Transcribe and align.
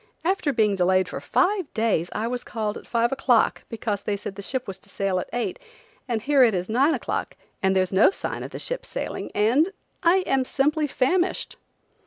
After 0.25 0.51
being 0.51 0.73
delayed 0.73 1.07
for 1.07 1.21
five 1.21 1.71
days 1.75 2.09
I 2.11 2.25
was 2.27 2.43
called 2.43 2.75
at 2.75 2.87
five 2.87 3.11
o'clock 3.11 3.61
because 3.69 4.01
they 4.01 4.17
said 4.17 4.33
the 4.33 4.41
ship 4.41 4.67
was 4.67 4.79
to 4.79 4.89
sail 4.89 5.19
at 5.19 5.29
eight, 5.31 5.59
and 6.07 6.23
here 6.23 6.41
it 6.41 6.55
is 6.55 6.69
nine 6.71 6.95
o'clock 6.95 7.35
and 7.61 7.75
there's 7.75 7.91
no 7.93 8.09
sign 8.09 8.41
of 8.41 8.49
the 8.49 8.57
ship 8.57 8.83
sailing 8.83 9.29
and–I 9.35 10.21
am 10.25 10.43
simply 10.43 10.87
famished." 10.87 11.55